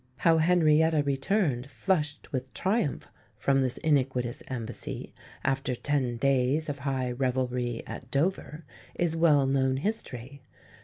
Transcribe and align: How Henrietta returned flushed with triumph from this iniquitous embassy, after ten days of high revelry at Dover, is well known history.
How 0.17 0.39
Henrietta 0.39 1.03
returned 1.03 1.69
flushed 1.69 2.31
with 2.31 2.51
triumph 2.55 3.07
from 3.35 3.61
this 3.61 3.77
iniquitous 3.77 4.41
embassy, 4.47 5.13
after 5.43 5.75
ten 5.75 6.17
days 6.17 6.69
of 6.69 6.79
high 6.79 7.11
revelry 7.11 7.83
at 7.85 8.09
Dover, 8.09 8.65
is 8.95 9.15
well 9.15 9.45
known 9.45 9.77
history. 9.77 10.41